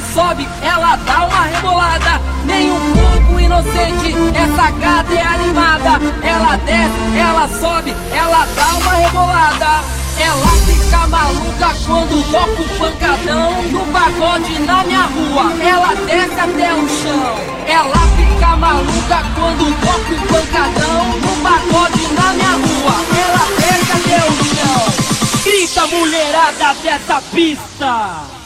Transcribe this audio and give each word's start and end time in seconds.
ela 0.00 0.14
sobe, 0.14 0.48
ela 0.62 0.96
dá 0.96 1.26
uma 1.26 1.42
rebolada. 1.44 2.20
Nem 2.46 2.70
um 2.70 2.92
pouco 2.92 3.38
inocente, 3.38 4.14
essa 4.34 4.70
gata 4.70 5.12
é 5.12 5.22
animada. 5.22 6.00
Ela 6.22 6.56
desce, 6.56 7.18
ela 7.18 7.48
sobe, 7.48 7.94
ela 8.12 8.46
dá 8.56 8.66
uma 8.78 8.94
rebolada. 8.94 9.84
Ela 10.18 10.46
fica 10.64 11.06
maluca 11.06 11.74
quando 11.86 12.30
toca 12.30 12.62
o 12.62 12.78
pancadão 12.78 13.62
no 13.64 13.80
pagode 13.92 14.58
na 14.60 14.84
minha 14.84 15.02
rua. 15.02 15.52
Ela 15.62 15.94
desce 16.06 16.40
até 16.40 16.74
o 16.74 16.88
chão. 16.88 17.36
Ela 17.66 17.98
fica 18.16 18.56
maluca 18.56 19.22
quando 19.34 19.80
toca 19.80 20.14
o 20.14 20.28
pancadão 20.28 21.04
no 21.20 21.42
pagode 21.42 22.06
na 22.14 22.32
minha 22.32 22.52
rua. 22.52 22.94
Ela 23.18 23.46
desce 23.60 23.92
até 23.92 24.18
o 24.28 24.44
chão. 24.44 25.42
Grita 25.44 25.86
mulherada 25.86 26.74
dessa 26.82 27.22
pista. 27.32 28.39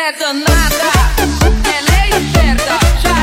lei 0.00 0.08
è 0.08 0.16
dannata, 0.18 0.90
è 1.62 1.82
lei 1.90 2.22
esperta, 2.22 2.78
ciao. 3.02 3.19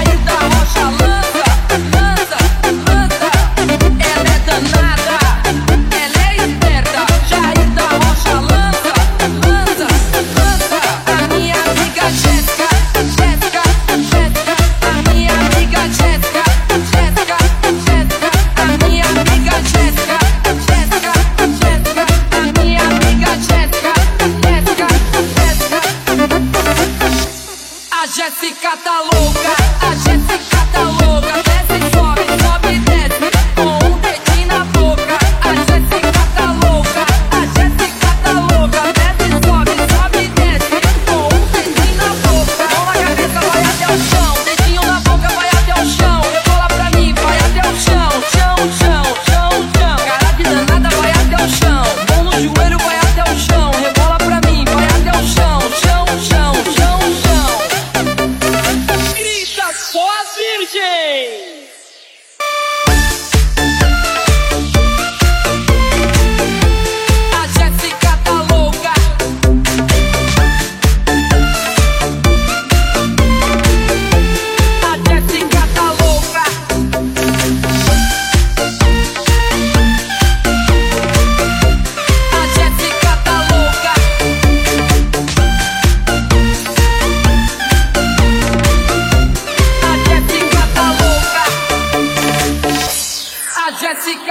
A 28.08 28.10
Jéssica 28.10 28.78
tá 28.78 29.02
louca, 29.02 29.54
a 29.82 29.94
Jéssica 29.96 30.66
tá 30.72 30.84
louca. 30.84 31.47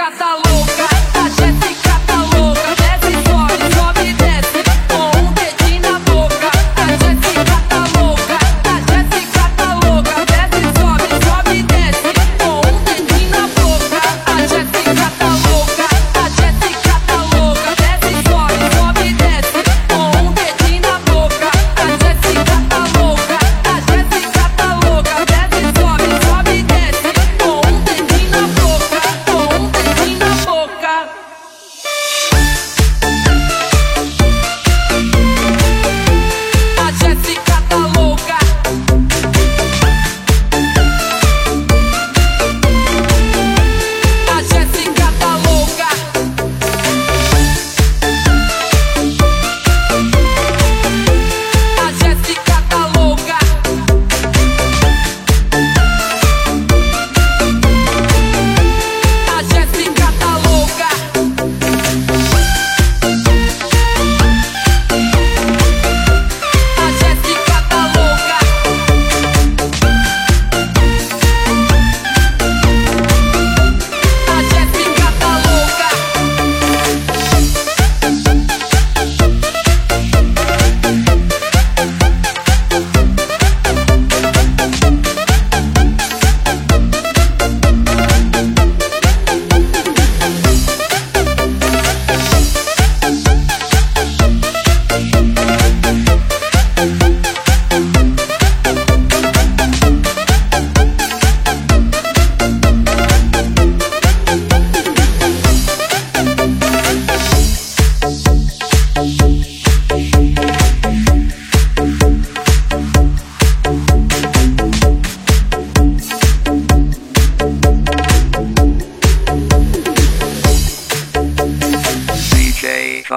Catalunha. 0.09 0.46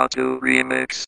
Fatu 0.01 0.41
Remix 0.41 0.97